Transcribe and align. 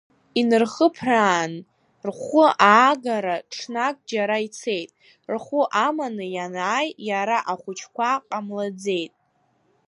Инырхыԥраан, 0.39 1.53
рхәы 2.07 2.45
аагара 2.73 3.35
ҽнак 3.53 3.95
џьара 4.09 4.37
ицеит, 4.47 4.91
рхәы 5.33 5.61
аманы 5.85 6.25
ианааи 6.35 6.89
иара, 7.09 7.37
ахәыҷқәа 7.51 8.09
ҟамлаӡеит! 8.27 9.13